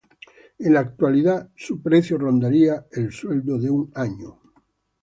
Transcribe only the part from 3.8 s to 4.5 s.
año.